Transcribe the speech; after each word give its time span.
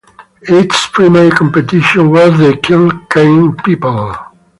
Its 0.49 0.87
primary 0.87 1.29
competition 1.29 2.09
was 2.09 2.31
the 2.39 2.57
"Kilkenny 2.63 3.53
People". 3.63 4.15